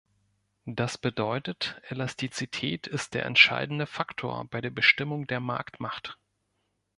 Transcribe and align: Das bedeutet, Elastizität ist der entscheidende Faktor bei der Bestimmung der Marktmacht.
Das 0.65 0.97
bedeutet, 0.97 1.79
Elastizität 1.89 2.87
ist 2.87 3.13
der 3.13 3.23
entscheidende 3.27 3.85
Faktor 3.85 4.45
bei 4.45 4.59
der 4.59 4.71
Bestimmung 4.71 5.27
der 5.27 5.39
Marktmacht. 5.39 6.17